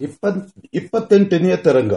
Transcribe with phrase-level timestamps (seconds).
[0.00, 1.92] ಇಪ್ಪತ್ತೆಂಟನೆಯ ತರಂಗ.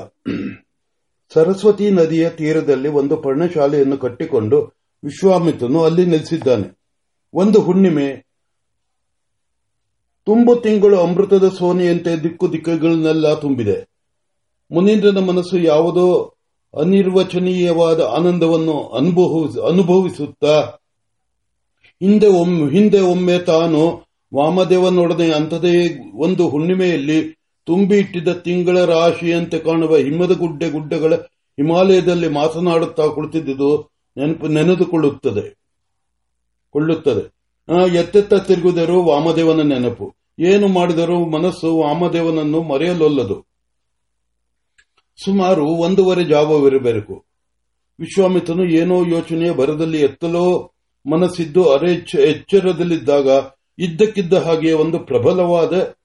[1.33, 4.57] ಸರಸ್ವತಿ ನದಿಯ ತೀರದಲ್ಲಿ ಒಂದು ಪರ್ಣಶಾಲೆಯನ್ನು ಕಟ್ಟಿಕೊಂಡು
[5.03, 6.79] ವಿಶ್ವಾಮಿತ್ರನು ಅಲ್ಲಿ ನೆಲೆಸಿದ್ದಾನೆ.
[7.33, 8.25] ಒಂದು ಹುಣ್ಣಿಮೆ,
[10.25, 13.87] ತುಂಬು ತಿಂಗಳು ಅಮೃತದ ಸೋನೆಯಂತೆ ದಿಕ್ಕು ದಿಕ್ಕುಗಳನ್ನೆಲ್ಲ ತುಂಬಿದೆ.
[14.71, 16.35] ಮುನೀಂದ್ರನ ಮನಸ್ಸು ಯಾವುದೋ
[16.81, 18.77] ಅನಿರ್ವಚನೀಯವಾದ ಆನಂದವನ್ನು
[19.67, 20.55] ಅನುಭವಿಸುತ್ತಾ,
[22.01, 23.81] ಹಿಂದೆ ಒಮ್ಮೆ ಹಿಂದೆ ಒಮ್ಮೆ ತಾನು
[24.35, 25.75] ವಾಮದೇವನೊಡನೆ ಅಂಥದೇ
[26.13, 27.38] ಒಂದು ಹುಣ್ಣಿಮೆಯಲ್ಲಿ
[27.69, 31.13] ತುಂಬಿ ಇಟ್ಟಿದ್ದ ತಿಂಗಳ ರಾಶಿಯಂತೆ ಕಾಣುವ ಹಿಮದ ಗುಡ್ಡೆ ಗುಡ್ಡಗಳ
[31.59, 35.57] ಹಿಮಾಲಯದಲ್ಲಿ ಮಾತನಾಡುತ್ತಾ ಕುಳಿತಿದ್ದುದು ನೆನಪು ನೆನೆದುಕೊಳ್ಳುತ್ತದೆ.
[36.69, 37.23] ಕೊಳ್ಳುತ್ತದೆ.
[37.97, 40.15] ಎತ್ತೆತ್ತ ತಿರುಗಿದರೂ ವಾಮದೇವನ ನೆನಪು.
[40.39, 43.47] ಏನು ಮಾಡಿದರೂ ಮನಸ್ಸು ವಾಮದೇವನನ್ನು ಮರೆಯಲೊಲ್ಲದು.
[45.25, 47.25] ಸುಮಾರು ಒಂದೂವರೆ ಜಾವವಿರಬೇಕು.
[47.99, 50.71] ವಿಶ್ವಾಮಿತ್ರನು ಏನೋ ಯೋಚನೆಯ ಭರದಲ್ಲಿ ಎತ್ತಲೋ
[51.11, 53.27] ಮನಸ್ಸಿದ್ದು ಅರೆ ಎಚ್ಚರದಲ್ಲಿದ್ದಾಗ
[53.79, 55.98] ಇದ್ದಕ್ಕಿದ್ದ ಹಾಗೆ ಒಂದು ಪ್ರಬಲವಾದ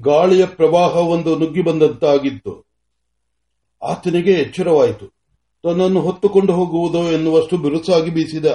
[0.00, 2.66] ಗಾಳಿಯ ಪ್ರವಾಹ ಒಂದು ನುಗ್ಗಿ ಬಂದಂತಾಗಿತ್ತು.
[3.82, 5.06] ಆತನಿಗೆ ಎಚ್ಚರವಾಯಿತು.
[5.62, 8.46] ತನ್ನನ್ನು ಹೊತ್ತುಕೊಂಡು ಹೋಗುವುದೋ ಎನ್ನುವಷ್ಟು ಬಿರುಸಾಗಿ ಬೀಸಿದ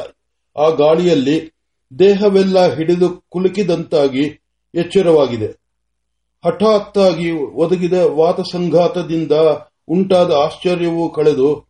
[0.57, 1.55] ಆ ಗಾಳಿಯಲ್ಲಿ
[1.99, 4.23] ದೇಹವೆಲ್ಲ ಹಿಡಿದು ಕುಲುಕಿದಂತಾಗಿ
[4.75, 5.47] ಎಚ್ಚರವಾಗಿದೆ.
[6.45, 9.31] ಹಠಾತ್ತಾಗಿ ಒದಗಿದ ವಾತಸಂಘಾತದಿಂದ
[9.88, 11.67] ಉಂಟಾದ ಆಶ್ಚರ್ಯವು ಕಳೆದು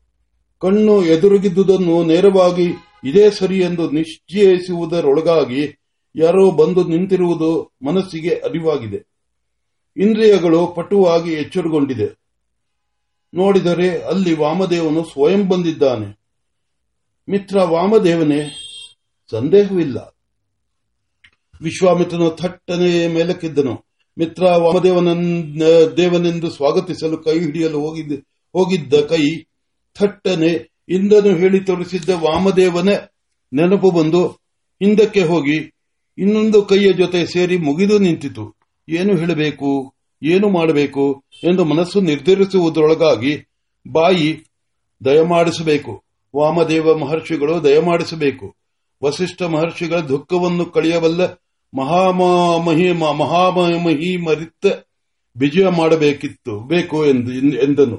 [0.61, 2.67] ಕಣ್ಣು ಎದುರುಗಿದ್ದುದನ್ನು ನೇರವಾಗಿ
[3.03, 5.79] ಇದೇ ಸರಿ ಎಂದು ನಿಶ್ಚಯಿಸುವುದರೊಳಗಾಗಿ
[6.15, 9.14] ಯಾರೋ ಬಂದು ನಿಂತಿರುವುದು ಮನಸ್ಸಿಗೆ ಅರಿವಾಗಿದೆ.
[9.97, 12.07] ಇಂದ್ರಿಯಗಳು ಪಟುವಾಗಿ ಎಚ್ಚರಗೊಂಡಿದೆ.
[13.33, 16.19] ನೋಡಿದರೆ ಅಲ್ಲಿ ವಾಮದೇವನು ಸ್ವಯಂ ಬಂದಿದ್ದಾನೆ.
[17.29, 18.41] ಮಿತ್ರ ವಾಮದೇವನೇ,
[19.31, 19.97] ಸಂದೇಹವಿಲ್ಲ.
[21.61, 23.85] ವಿಶ್ವಾಮಿತ್ರನು ಥಟ್ಟನೆ ಮೇಲಕ್ಕಿದ್ದನು.
[24.17, 25.07] ಮಿತ್ರ ವಾಮದೇವನ
[25.97, 27.79] ದೇವನೆಂದು ಸ್ವಾಗತಿಸಲು ಕೈ ಹಿಡಿಯಲು
[28.53, 29.23] ಹೋಗಿದ್ದ ಕೈ
[29.95, 30.51] ಥಟ್ಟನೆ.
[30.89, 32.95] ಇಂದನು ಹೇಳಿ ತೋರಿಸಿದ್ದ ವಾಮದೇವನೇ
[33.53, 34.27] ನೆನಪು ಬಂದು
[34.83, 35.57] ಹಿಂದಕ್ಕೆ ಹೋಗಿ
[36.17, 38.64] ಇನ್ನೊಂದು ಕೈಯ ಜೊತೆ ಸೇರಿ ಮುಗಿದು ನಿಂತಿತು.
[38.87, 43.33] ಏನು ಹೇಳಬೇಕು, ಏನು ಮಾಡಬೇಕು ಎಂದು ಮನಸ್ಸು ನಿರ್ಧರಿಸುವುದರೊಳಗಾಗಿ
[43.91, 44.29] ಬಾಯಿ
[45.05, 45.93] ದಯಮಾಡಿಸಬೇಕು.
[46.35, 48.55] ವಾಮದೇವ ಮಹರ್ಷಿಗಳು ದಯಮಾಡಿಸಬೇಕು.
[49.03, 51.21] ವಸಿಷ್ಠ ಮಹರ್ಷಿಗಳ ದುಃಖವನ್ನು ಕಳೆಯಬಲ್ಲ
[51.73, 54.65] ಮಹಾಮಹಿ ಮಹಾಮಹಿ ಮರಿತ
[55.37, 57.97] ವಿಜಯ ಮಾಡಬೇಕಿತ್ತು, ಬೇಕು ಎಂದನು.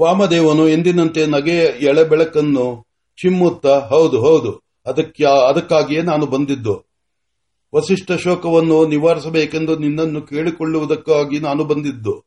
[0.00, 2.66] ವಾಮದೇವನು ಎಂದಿನಂತೆ ನಗೆಯ ಎಳೆಬೆಳಕನ್ನು
[3.18, 4.52] ಚಿಮ್ಮುತ್ತಾ, ಹೌದು ಹೌದು
[4.86, 6.87] ಅದಕ್ಕೆ ಅದಕ್ಕಾಗಿಯೇ ನಾನು ಬಂದಿದ್ದು.
[7.74, 12.24] ವಸಿಷ್ಠ ಶೋಕವನ್ನು ನಿವಾರಿಸಬೇಕೆಂದು ನಿನ್ನನ್ನು ಕೇಳಿಕೊಳ್ಳುವುದಕ್ಕಾಗಿ ನಾನು ಬಂದಿದ್ದು.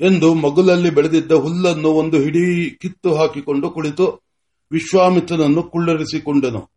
[0.00, 4.28] ಎಂದು ಮಗುಲಲ್ಲಿ ಬೆಳೆದಿದ್ದ ಹುಲ್ಲನ್ನು ಒಂದು ಹಿಡಿ ಕಿತ್ತು ಹಾಕಿಕೊಂಡು ಕುಳಿತು
[4.72, 6.70] ವಿಶ್ವಾಮಿತ್ರನನ್ನು ಕುಳ್ಳರಿಸಿಕೊಂಡನು.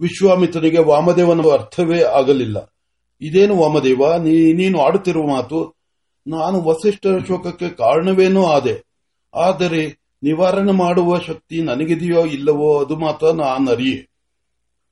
[0.00, 2.74] ವಿಶ್ವಾಮಿತ್ರನಿಗೆ ವಾಮದೇವನ ಅರ್ಥವೇ ಆಗಲಿಲ್ಲ.
[3.20, 4.16] ಇದೇನು ವಾಮದೇವ?
[4.54, 5.74] ನೀನು ಆಡುತ್ತಿರುವ ಮಾತು
[6.26, 8.84] ನಾನು ವಸಿಷ್ಠರ ಶೋಕಕ್ಕೆ ಕಾರಣವೇನೂ ಆದೆ.
[9.34, 9.86] ಆದರೆ
[10.22, 14.13] ನಿವಾರಣೆ ಮಾಡುವ ಶಕ್ತಿ ನನಗಿದೆಯೋ ಇಲ್ಲವೋ ಅದು ಮಾತ್ರ ನಾನರಿಯೆ.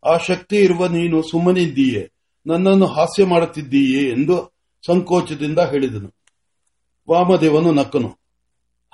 [0.05, 2.13] ಆ ಶಕ್ತಿ ಇರುವ ನೀನು ಸುಮ್ಮನಿದ್ದೀಯೆ,
[2.47, 4.53] ನನ್ನನ್ನು ಹಾಸ್ಯ ಮಾಡುತ್ತಿದ್ದೀಯೆ ಎಂದು
[4.87, 6.15] ಸಂಕೋಚದಿಂದ ಹೇಳಿದನು.
[7.11, 8.09] ವಾಮದೇವನು ನಕ್ಕನು.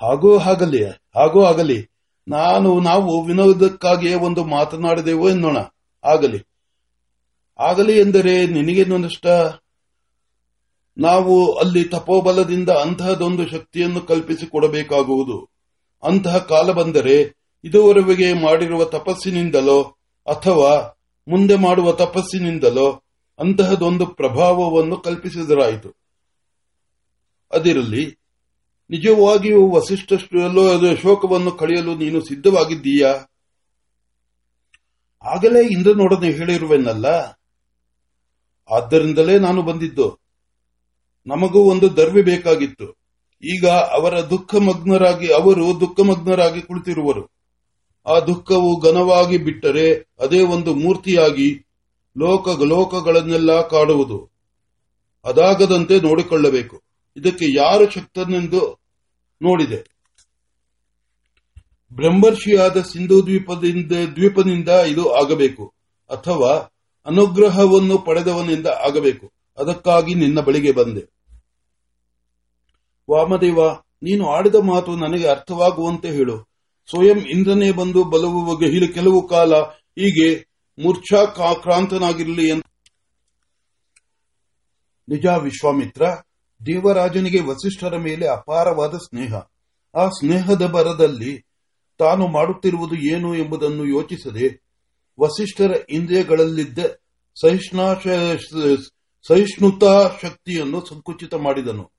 [0.01, 1.89] ಹಾಗೂ ಆಗಲಿ ಹಾಗೂ ಆಗಲಿ,
[2.27, 5.57] ನಾನು, ನಾವು ವಿನೋದಕ್ಕಾಗಿಯೇ ಒಂದು ಮಾತನಾಡಿದೆವು ಎನ್ನೋಣ.
[6.03, 6.43] ಆಗಲಿ.
[7.59, 9.27] ಆಗಲಿ ಎಂದರೆ ನಿನಗೇನು ನಷ್ಟ
[10.97, 15.49] ನಾವು ಅಲ್ಲಿ ತಪೋಬಲದಿಂದ ಅಂತಹದೊಂದು ಶಕ್ತಿಯನ್ನು ಕಲ್ಪಿಸಿಕೊಡಬೇಕಾಗುವುದು.
[16.03, 19.83] ಅಂತಹ ಕಾಲ ಬಂದರೆ ಇದುವರೆಗೆ ಮಾಡಿರುವ ತಪಸ್ಸಿನಿಂದಲೋ
[20.27, 20.95] ಅಥವಾ
[21.29, 23.03] ಮುಂದೆ ಮಾಡುವ ತಪಸ್ಸಿನಿಂದಲೋ
[23.39, 25.95] ಅಂತಹದೊಂದು ಪ್ರಭಾವವನ್ನು ಕಲ್ಪಿಸಿದರಾಯಿತು.
[27.51, 28.05] ಅದಿರಲಿ,
[28.89, 30.13] ನಿಜವಾಗಿಯೂ ವಸಿಷ್ಠ
[31.01, 33.13] ಶೋಕವನ್ನು ಕಳೆಯಲು ನೀನು ಸಿದ್ಧವಾಗಿದ್ದೀಯಾ?
[35.33, 37.05] ಆಗಲೇ ಇಂದ್ರನೊಡನೆ ಹೇಳಿರುವೆನಲ್ಲ?
[38.71, 40.19] ಆದ್ದರಿಂದಲೇ ನಾನು ಬಂದಿದ್ದು.
[41.27, 42.99] ನಮಗೂ ಒಂದು ದರ್ವಿ ಬೇಕಾಗಿತ್ತು.
[43.43, 47.38] ಈಗ ಅವರ ದುಃಖಮಗ್ನರಾಗಿ ಅವರು ದುಃಖಮಗ್ನರಾಗಿ ಕುಳಿತಿರುವರು.
[48.05, 51.65] ಆ ದುಃಖವು ಘನವಾಗಿ ಬಿಟ್ಟರೆ ಅದೇ ಒಂದು ಮೂರ್ತಿಯಾಗಿ
[52.17, 54.29] ಲೋಕ ಲೋಕಗಳನ್ನೆಲ್ಲ ಕಾಡುವುದು.
[55.25, 56.81] ಅದಾಗದಂತೆ ನೋಡಿಕೊಳ್ಳಬೇಕು.
[57.17, 58.77] ಇದಕ್ಕೆ ಯಾರು ಶಕ್ತನೆಂದು
[59.41, 59.99] ನೋಡಿದೆ.
[61.93, 65.73] ಬ್ರಹ್ಮರ್ಷಿಯಾದ ಸಿಂಧು ದ್ವೀಪದಿಂದ ದ್ವೀಪದಿಂದ ಇದು ಆಗಬೇಕು.
[66.09, 66.73] ಅಥವಾ
[67.05, 69.31] ಅನುಗ್ರಹವನ್ನು ಪಡೆದವನಿಂದ ಆಗಬೇಕು.
[69.57, 71.01] ಅದಕ್ಕಾಗಿ ನಿನ್ನ ಬಳಿಗೆ ಬಂದೆ.
[73.11, 73.69] ವಾಮದೇವ,
[74.03, 76.49] ನೀನು ಆಡಿದ ಮಾತು ನನಗೆ ಅರ್ಥವಾಗುವಂತೆ ಹೇಳು.
[76.89, 78.57] ಸ್ವಯಂ ಇಂದ್ರನೇ ಬಂದು ಬಲವು
[78.93, 79.53] ಕೆಲವು ಕಾಲ
[79.99, 80.47] ಹೀಗೆ
[80.79, 81.25] ಮೂರ್ಛಾ
[81.57, 82.65] ಕ್ರಾಂತನಾಗಿರಲಿ ಅಂತ
[85.09, 86.05] ನಿಜ ವಿಶ್ವಾಮಿತ್ರ,
[86.65, 89.33] ದೇವರಾಜನಿಗೆ ವಸಿಷ್ಠರ ಮೇಲೆ ಅಪಾರವಾದ ಸ್ನೇಹ.
[89.95, 91.45] ಆ ಸ್ನೇಹದ ಬರದಲ್ಲಿ
[91.97, 94.61] ತಾನು ಮಾಡುತ್ತಿರುವುದು ಏನು ಎಂಬುದನ್ನು ಯೋಚಿಸದೆ
[95.19, 96.79] ವಸಿಷ್ಠರ ಇಂದ್ರಿಯಗಳಲ್ಲಿದ್ದ
[99.27, 101.91] ಸಹಿಷ್ಣುತಾ ಶಕ್ತಿಯನ್ನು ಸಂಕುಚಿತ ಮಾಡಿದನು.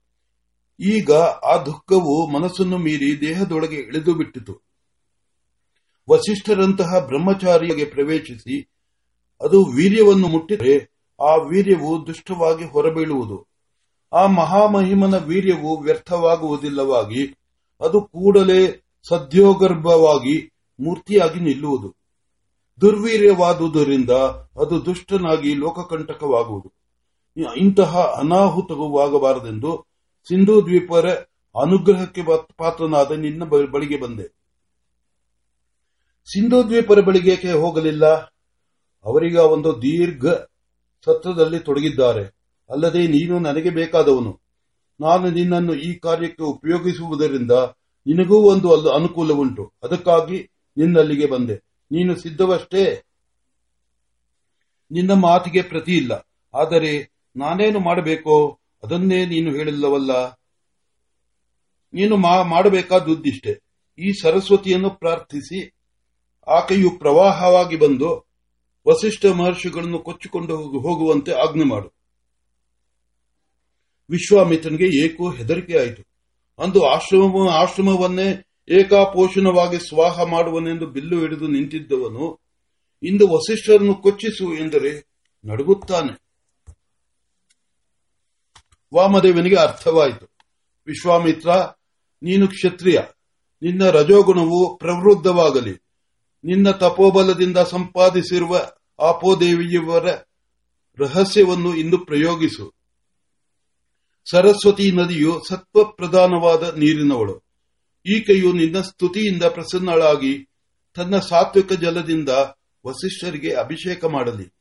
[0.79, 1.11] ಈಗ
[1.51, 4.70] ಆ ದುಃಖವು ಮನಸ್ಸನ್ನು ಮೀರಿ ದೇಹದೊಳಗೆ ಇಳಿದು ಬಿಟ್ಟಿತು.
[6.09, 8.61] ವಸಿಷ್ಠರಂತಹ ಬ್ರಹ್ಮಚಾರಿಯಾಗಿ ಪ್ರವೇಶಿಸಿ
[9.41, 13.47] ಅದು ವೀರ್ಯವನ್ನು ಮುಟ್ಟಿದರೆ ಆ ವೀರ್ಯವು ದುಷ್ಟವಾಗಿ ಹೊರಬೀಳುವುದು.
[14.13, 17.27] ಆ ಮಹಾಮಹಿಮನ ವೀರ್ಯವು ವ್ಯರ್ಥವಾಗುವುದಿಲ್ಲವಾಗಿ
[17.79, 20.47] ಅದು ಕೂಡಲೇ ಸದ್ಯೋಗರ್ಭವಾಗಿ
[20.79, 21.95] ಮೂರ್ತಿಯಾಗಿ ನಿಲ್ಲುವುದು.
[22.81, 24.09] ದುರ್ವೀರ್ಯವಾದುದರಿಂದ
[24.61, 26.73] ಅದು ದುಷ್ಟನಾಗಿ ಲೋಕಕಂಟಕವಾಗುವುದು.
[27.53, 29.85] ಇಂತಹ ಅನಾಹುತವಾಗಬಾರದೆಂದು
[30.27, 31.09] ಸಿಂಧು ದ್ವೀಪರ
[31.55, 32.23] ಅನುಗ್ರಹಕ್ಕೆ
[32.57, 34.40] ಪಾತ್ರನಾದ ನಿನ್ನ ಬಳಿಗೆ ಬಂದೆ.
[36.33, 38.05] ಸಿಂಧೂ ದ್ವೀಪರ ಬಳಿಗೆ ಹೋಗಲಿಲ್ಲ.
[39.05, 40.27] ಅವರಿಗ ಒಂದು ದೀರ್ಘ
[41.05, 42.23] ಸತ್ರದಲ್ಲಿ ತೊಡಗಿದ್ದಾರೆ.
[42.69, 44.41] ಅಲ್ಲದೆ ನೀನು ನನಗೆ ಬೇಕಾದವನು.
[45.01, 47.51] ನಾನು ನಿನ್ನನ್ನು ಈ ಕಾರ್ಯಕ್ಕೆ ಉಪಯೋಗಿಸುವುದರಿಂದ
[48.07, 49.73] ನಿನಗೂ ಒಂದು ಅನುಕೂಲವುಂಟು.
[49.83, 51.55] ಅದಕ್ಕಾಗಿ ನಿನ್ನಲ್ಲಿಗೆ ಬಂದೆ.
[51.91, 53.03] ನೀನು ಸಿದ್ಧವಷ್ಟೇ.
[54.91, 56.27] ನಿನ್ನ ಮಾತಿಗೆ ಪ್ರತಿ ಇಲ್ಲ.
[56.53, 60.29] ಆದರೆ ನಾನೇನು ಮಾಡಬೇಕೋ ಅದನ್ನೇ ನೀನು ಹೇಳಿಲ್ಲವಲ್ಲ.
[61.93, 63.59] ನೀನು ಮಾಡಬೇಕಾದುದ್ದಿಷ್ಟೇ
[63.99, 65.80] ಈ ಸರಸ್ವತಿಯನ್ನು ಪ್ರಾರ್ಥಿಸಿ.
[66.47, 68.31] ಆಕೆಯು ಪ್ರವಾಹವಾಗಿ ಬಂದು
[68.87, 71.93] ವಸಿಷ್ಠ ಮಹರ್ಷಿಗಳನ್ನು ಕೊಚ್ಚಿಕೊಂಡು ಹೋಗುವಂತೆ ಆಜ್ಞೆ ಮಾಡು.
[74.09, 76.03] ವಿಶ್ವಾಮಿತ್ರನಿಗೆ ಏಕೋ ಹೆದರಿಕೆಯಾಯಿತು
[76.63, 82.37] ಅಂದು ಆಶ್ರಮ ಆಶ್ರಮವನ್ನೇ ಏಕಾಪೋಷಣವಾಗಿ ಸ್ವಾಹ ಮಾಡುವನೆಂದು ಬಿಲ್ಲು ಹಿಡಿದು ನಿಂತಿದ್ದವನು
[83.03, 85.07] ಇಂದು ವಸಿಷ್ಠರನ್ನು ಕೊಚ್ಚಿಸು ಎಂದರೆ
[85.45, 86.31] ನಡುಗುತ್ತಾನೆ.
[88.93, 90.29] ವಾಮದೇವನಿಗೆ ಅರ್ಥವಾಯಿತು.
[90.85, 91.49] ವಿಶ್ವಾಮಿತ್ರ,
[92.21, 92.99] ನೀನು ಕ್ಷತ್ರಿಯ.
[93.61, 95.90] ನಿನ್ನ ರಜೋಗುಣವು ಪ್ರವೃದ್ಧವಾಗಲಿ.
[96.43, 100.07] ನಿನ್ನ ತಪೋಬಲದಿಂದ ಸಂಪಾದಿಸಿರುವ ಆಪೋದೇವಿಯವರ
[100.99, 102.73] ರಹಸ್ಯವನ್ನು ಇಂದು ಪ್ರಯೋಗಿಸು.
[104.31, 107.43] ಸರಸ್ವತಿ ನದಿಯು ಸತ್ವ ಪ್ರಧಾನವಾದ ನೀರಿನವಳು.
[108.05, 110.49] ಈಕೆಯು ನಿನ್ನ ಸ್ತುತಿಯಿಂದ ಪ್ರಸನ್ನಳಾಗಿ
[110.95, 112.29] ತನ್ನ ಸಾತ್ವಿಕ ಜಲದಿಂದ
[112.87, 114.53] ವಸಿಷ್ಠರಿಗೆ ಅಭಿಷೇಕ ಮಾಡಲಿ.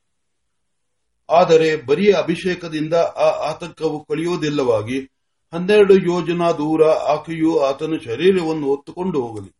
[1.30, 5.00] ಆದರೆ ಬರೀ ಅಭಿಷೇಕದಿಂದ ಆ ಆತಂಕವು ಕಳೆಯುವುದಿಲ್ಲವಾಗಿ
[5.52, 9.59] ಹನ್ನೆರಡು ಯೋಜನಾ ದೂರ ಆಕೆಯು ಆತನ ಶರೀರವನ್ನು ಹೊತ್ತುಕೊಂಡು ಹೋಗಲಿ.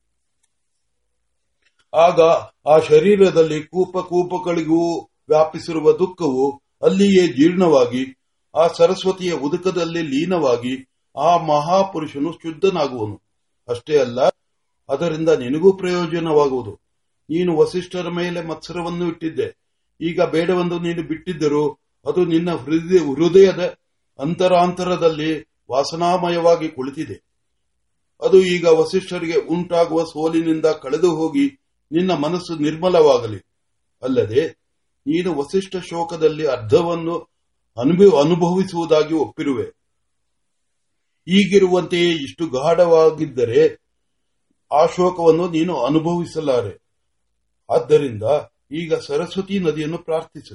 [1.95, 2.21] ಆಗ
[2.69, 4.99] ಆ ಶರೀರದಲ್ಲಿ ಕೂಪ ಕೂಪಗಳಿಗೂ
[5.29, 8.19] ವ್ಯಾಪಿಸಿರುವ ದುಃಖವು ಅಲ್ಲಿಯೇ ಜೀರ್ಣವಾಗಿ,
[8.55, 13.23] ಆ ಸರಸ್ವತಿಯ ಉದುಕದಲ್ಲಿ ಲೀನವಾಗಿ ಆ ಮಹಾಪುರುಷನು ಶುದ್ಧನಾಗುವನು.
[13.69, 14.21] ಅಷ್ಟೇ ಅಲ್ಲ,
[14.89, 16.73] ಅದರಿಂದ ನಿನಗೂ ಪ್ರಯೋಜನವಾಗುವುದು.
[17.31, 19.61] ನೀನು ವಸಿಷ್ಠರ ಮೇಲೆ ಮತ್ಸರವನ್ನು ಇಟ್ಟಿದ್ದೆ.
[20.01, 23.77] ಈಗ ಬೇಡವೆಂದು ನೀನು ಬಿಟ್ಟಿದ್ದರೂ ಅದು ನಿನ್ನ ಹೃದಯದ
[24.19, 25.41] ಅಂತರಾಂತರದಲ್ಲಿ
[25.71, 27.31] ವಾಸನಾಮಯವಾಗಿ ಕುಳಿತಿದೆ.
[28.23, 31.60] ಅದು ಈಗ ವಸಿಷ್ಠರಿಗೆ ಉಂಟಾಗುವ ಸೋಲಿನಿಂದ ಕಳೆದು ಹೋಗಿ
[31.93, 33.39] ನಿನ್ನ ಮನಸ್ಸು ನಿರ್ಮಲವಾಗಲಿ.
[34.03, 34.49] ಅಲ್ಲದೆ
[35.07, 37.19] ನೀನು ವಸಿಷ್ಠ ಶೋಕದಲ್ಲಿ ಅರ್ಧವನ್ನು
[37.79, 39.81] ಅನುಭವಿಸುವುದಾಗಿ ಒಪ್ಪಿರುವೆ.
[41.29, 43.81] ಈಗಿರುವಂತೆಯೇ ಇಷ್ಟು ಗಾಢವಾಗಿದ್ದರೆ
[44.73, 46.83] ಆ ಶೋಕವನ್ನು ನೀನು ಅನುಭವಿಸಲಾರೆ.
[47.71, 48.23] ಆದ್ದರಿಂದ
[48.73, 50.55] ಈಗ ಸರಸ್ವತಿ ನದಿಯನ್ನು ಪ್ರಾರ್ಥಿಸು.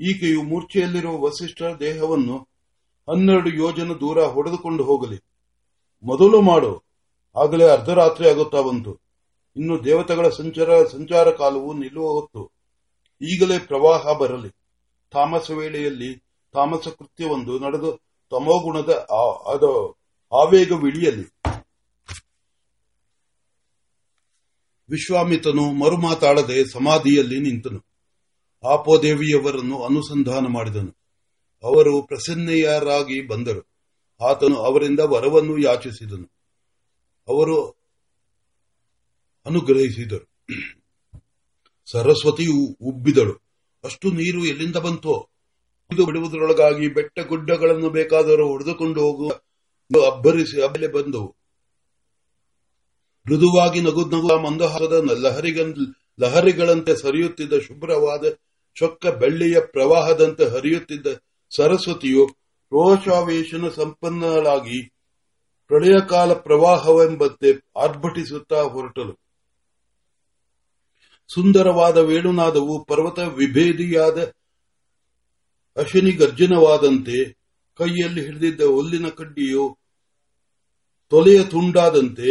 [0.00, 2.38] ಈಕೆಯು ಮೂರ್ಛೆಯಲ್ಲಿರುವ ವಸಿಷ್ಠ ದೇಹವನ್ನು
[3.10, 5.16] ಹನ್ನೆರಡು ಯೋಜನ ದೂರ ಹೊಡೆದುಕೊಂಡು ಹೋಗಲಿ.
[6.02, 6.84] ಮೊದಲು ಮಾಡು.
[7.36, 9.09] ಆಗಲೇ ಅರ್ಧರಾತ್ರಿ ಆಗುತ್ತಾ ಬಂತು.
[9.56, 12.50] ಇನ್ನು ದೇವತೆಗಳ ಸಂಚಾರ ಸಂಚಾರ ಕಾಲವು ನಿಲ್ಲುವ ಹೊತ್ತು
[13.22, 14.48] ಈಗಲೇ ಪ್ರವಾಹ ಬರಲಿ.
[15.12, 16.18] ತಾಮಸ ವೇಳೆಯಲ್ಲಿ
[16.52, 17.96] ತಾಮಸ ಕೃತ್ಯವೊಂದು ನಡೆದು
[18.30, 18.88] ತಮೋಗುಣದ
[19.54, 19.98] ಅದು
[20.40, 21.24] ಆವೇಗವಿಳಿಯಲಿ
[24.90, 27.84] ವಿಶ್ವಾಮಿತನು ಮರುಮಾತಾಡದೆ ಸಮಾಧಿಯಲ್ಲಿ ನಿಂತನು.
[28.68, 30.96] ಆಪೋದೇವಿಯವರನ್ನು ಅನುಸಂಧಾನ ಮಾಡಿದನು.
[31.64, 33.70] ಅವರು ಪ್ರಸನ್ನೆಯರಾಗಿ ಬಂದರು.
[34.28, 36.32] ಆತನು ಅವರಿಂದ ವರವನ್ನು ಯಾಚಿಸಿದನು.
[37.28, 37.79] ಅವರು
[39.46, 40.26] ಅನುಗ್ರಹಿಸಿದರು.
[41.92, 43.34] ಸರಸ್ವತಿಯು ಉಬ್ಬಿದಳು.
[43.84, 45.14] ಅಷ್ಟು ನೀರು ಎಲ್ಲಿಂದ ಬಂತು?
[45.90, 49.30] ಇದು ಬಿಡುವುದರೊಳಗಾಗಿ ಬೆಟ್ಟ ಗುಡ್ಡಗಳನ್ನು ಬೇಕಾದರೂ ಹೊಡೆದುಕೊಂಡು ಹೋಗುವ
[50.10, 51.36] ಅಬ್ಬರಿಸಿ ಅಬಲೆ ಬಂದವು
[53.26, 54.96] ಮೃದುವಾಗಿ ನಗು ನಗುವ ಮಂದಹಾಸದ
[56.20, 58.24] ಲಹರಿಗಳಂತೆ ಸರಿಯುತ್ತಿದ್ದ ಶುಭ್ರವಾದ
[58.76, 61.06] ಚೊಕ್ಕ ಬೆಳ್ಳಿಯ ಪ್ರವಾಹದಂತೆ ಹರಿಯುತ್ತಿದ್ದ
[61.56, 62.24] ಸರಸ್ವತಿಯು
[62.72, 64.80] ರೋಷಾವೇಶನ ಸಂಪನ್ನಳಾಗಿ
[65.70, 69.14] ಪ್ರಳಯಕಾಲ ಪ್ರವಾಹವೆಂಬಂತೆ ಆರ್ಭಟಿಸುತ್ತಾ ಹೊರಟಲು
[71.34, 74.18] ಸುಂದರವಾದ ವೇಣುನಾದವು ಪರ್ವತ ವಿಭೇದಿಯಾದ
[75.76, 77.18] ಅಶನಿ ಗರ್ಜನವಾದಂತೆ
[77.78, 79.78] ಕೈಯಲ್ಲಿ ಹಿಡಿದಿದ್ದ ಹುಲ್ಲಿನ ಕಡ್ಡಿಯು
[81.12, 82.30] ತೊಲೆಯ ತುಂಡಾದಂತೆ,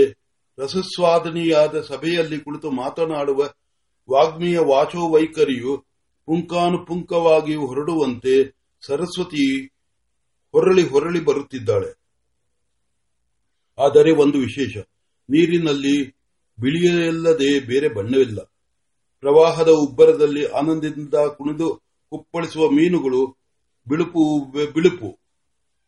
[0.57, 3.39] ರಸಸ್ವಾದನಿಯಾದ ಸಭೆಯಲ್ಲಿ ಕುಳಿತು ಮಾತನಾಡುವ
[4.09, 5.73] ವಾಗ್ಮಿಯ ವಾಚೋ ವೈಖರಿಯು
[6.27, 8.35] ಪುಂಕಾನುಪುಂಕವಾಗಿ ಹೊರಡುವಂತೆ
[8.87, 9.67] ಸರಸ್ವತಿ
[10.53, 11.91] ಹೊರಳಿ ಹೊರಳಿ ಬರುತ್ತಿದ್ದಾಳೆ.
[13.77, 14.77] ಆದರೆ ಒಂದು ವಿಶೇಷ,
[15.29, 15.97] ನೀರಿನಲ್ಲಿ
[16.59, 18.39] ಬಿಳಿಯಲ್ಲದೆ ಬೇರೆ ಬಣ್ಣವಿಲ್ಲ.
[19.19, 23.37] ಪ್ರವಾಹದ ಉಬ್ಬರದಲ್ಲಿ ಆನಂದದಿಂದ ಕುಣಿದು ಕುಪ್ಪಳಿಸುವ ಮೀನುಗಳು
[23.87, 24.21] ಬಿಳುಪು
[24.73, 25.19] ಬಿಳುಪು.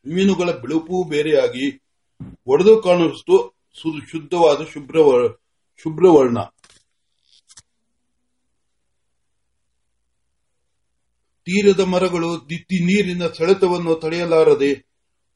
[0.05, 1.81] ಮೀನುಗಳ ಬಿಳುಪು ಬೇರೆಯಾಗಿ
[2.47, 3.53] ಒಡೆದು ಕಾಣುವಷ್ಟು
[4.11, 4.97] ಶುದ್ಧವಾದ ಶುಭ್ರ
[5.77, 6.39] ಶುಭ್ರವರ್ಣ.
[11.45, 14.73] ತೀರದ ಮರಗಳು ದಿತ್ತಿ ನೀರಿನ ಸೆಳೆತವನ್ನು ತಡೆಯಲಾರದೆ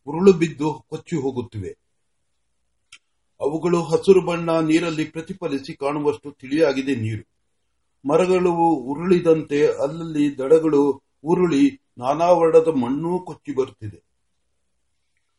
[0.07, 1.71] ಉರುಳು ಬಿದ್ದು ಕೊಚ್ಚಿ ಹೋಗುತ್ತಿವೆ.
[3.41, 7.34] ಅವುಗಳು ಹಸಿರು ಬಣ್ಣ ನೀರಲ್ಲಿ ಪ್ರತಿಫಲಿಸಿ ಕಾಣುವಷ್ಟು ತಿಳಿಯಾಗಿದೆ ನೀರು.
[8.05, 8.51] ಮರಗಳು
[8.91, 10.81] ಉರುಳಿದಂತೆ ಅಲ್ಲಲ್ಲಿ ದಡಗಳು
[11.23, 13.99] ಉರುಳಿ ನಾನಾ ವರ್ಣದ ಮಣ್ಣು ಕೊಚ್ಚಿ ಬರುತ್ತಿದೆ.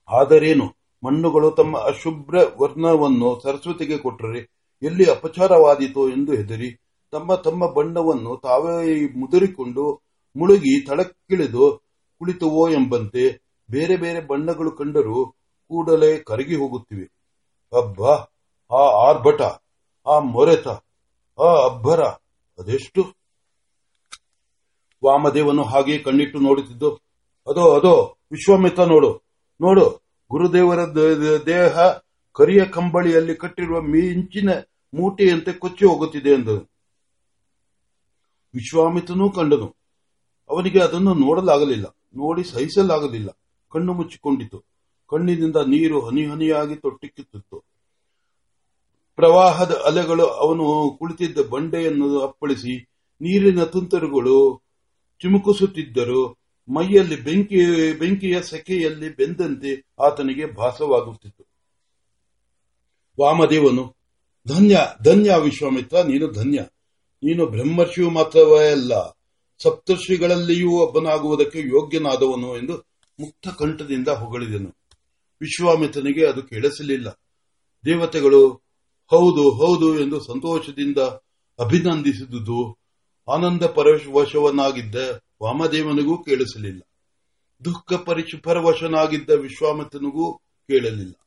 [0.09, 0.77] ಆದರೇನು?
[1.05, 4.41] ಮಣ್ಣುಗಳು ತಮ್ಮ ಅಶುಭ್ರ ವರ್ಣವನ್ನು ಸರಸ್ವತಿಗೆ ಕೊಟ್ಟರೆ
[4.83, 6.71] ಎಲ್ಲಿ ಅಪಚಾರವಾದೀತೋ ಎಂದು ಹೆದರಿ
[7.13, 9.85] ತಮ್ಮ ತಮ್ಮ ಬಣ್ಣವನ್ನು ತಾವೇ ಮುದುರಿಕೊಂಡು
[10.37, 11.79] ಮುಳುಗಿ ತಳಕ್ಕಿಳಿದು
[12.19, 13.25] ಕುಳಿತುವೋ ಎಂಬಂತೆ
[13.71, 15.27] ಬೇರೆ ಬೇರೆ ಬಣ್ಣಗಳು ಕಂಡರೂ
[15.69, 17.07] ಕೂಡಲೇ ಕರಗಿ ಹೋಗುತ್ತಿವೆ.
[17.73, 18.13] ಅಬ್ಬಾ!
[18.71, 19.43] ಆ ಆರ್ಭಟ,
[20.07, 20.69] ಆ ಮೊರೆತ,
[21.39, 22.01] ಆ ಅಬ್ಬರ!
[22.59, 23.03] ಅದೆಷ್ಟು?
[25.03, 26.91] ವಾಮದೇವನು ಹಾಗೆ ಕಣ್ಣಿಟ್ಟು ನೋಡುತ್ತಿದ್ದು,
[27.47, 27.95] ಅದೋ ಅದೋ,
[28.35, 29.11] ವಿಶ್ವಾಮಿತ್ರ ನೋಡು
[29.61, 29.87] ನೋಡು,
[30.31, 30.81] ಗುರುದೇವರ
[31.51, 31.75] ದೇಹ
[32.37, 34.51] ಕರಿಯ ಕಂಬಳಿಯಲ್ಲಿ ಕಟ್ಟಿರುವ ಮಿಂಚಿನ
[34.93, 36.63] ಮೂಟೆಯಂತೆ ಕೊಚ್ಚಿ ಹೋಗುತ್ತಿದೆ ಎಂದನು
[38.55, 39.69] ವಿಶ್ವಾಮಿತ್ರನೂ ಕಂಡನು.
[40.51, 41.87] ಅವನಿಗೆ ಅದನ್ನು ನೋಡಲಾಗಲಿಲ್ಲ,
[42.17, 43.31] ನೋಡಿ ಸಹಿಸಲಾಗಲಿಲ್ಲ,
[43.73, 44.59] ಕಣ್ಣು ಮುಚ್ಚಿಕೊಂಡಿತು.
[45.13, 47.59] ಕಣ್ಣಿನಿಂದ ನೀರು ಹನಿ ಹನಿಯಾಗಿ ತೊಟ್ಟಿಕ್ಕುತ್ತಿತ್ತು
[49.17, 52.85] ಪ್ರವಾಹದ ಅಲೆಗಳು ಅವನು ಕುಳಿತಿದ್ದ ಬಂಡೆಯನ್ನು ಅಪ್ಪಳಿಸಿ
[53.21, 54.63] ನೀರಿನ ತುಂತರುಗಳು
[55.23, 56.39] ಚಿಮುಕಿಸುತ್ತಿದ್ದರು.
[56.69, 61.45] ಮೈಯಲ್ಲಿ ಬೆಂಕಿ, ಬೆಂಕಿಯ ಸೆಕೆಯಲ್ಲಿ ಬೆಂದಂತೆ ಆತನಿಗೆ ಭಾಸವಾಗುತ್ತಿತ್ತು.
[63.21, 63.97] ವಾಮದೇವನು,
[64.49, 66.59] ಧನ್ಯ ಧನ್ಯ ವಿಶ್ವಾಮಿತ್ರ, ನೀನು ಧನ್ಯ.
[67.23, 69.19] ನೀನು ಬ್ರಹ್ಮರ್ಷಿಯು ಮಾತ್ರವೇ ಅಲ್ಲ,
[69.63, 72.73] ಸಪ್ತರ್ಷಿಗಳಲ್ಲಿಯೂ ಒಬ್ಬನಾಗುವುದಕ್ಕೆ ಯೋಗ್ಯನಾದವನು ಎಂದು
[73.21, 74.77] ಮುಕ್ತ ಕಂಠದಿಂದ ಹೊಗಳಿದನು.
[75.41, 77.09] ವಿಶ್ವಾಮಿತ್ರನಿಗೆ ಅದು ಕೇಳಿಸಲಿಲ್ಲ.
[77.85, 78.66] ದೇವತೆಗಳು
[79.11, 80.99] ಹೌದು ಹೌದು ಎಂದು ಸಂತೋಷದಿಂದ
[81.59, 82.79] ಅಭಿನಂದಿಸಿದುದು.
[83.33, 84.95] ಆನಂದ ಪರವಶವನಾಗಿದ್ದ
[85.43, 86.83] ವಾಮದೇವನಿಗೂ ಕೇಳಿಸಲಿಲ್ಲ.
[87.65, 91.26] ದುಃಖ ಪರಿಶುಭರವಶನಾಗಿದ್ದ ವಿಶ್ವಾಮಿತ್ರನಿಗೂ ಕೇಳಲಿಲ್ಲ.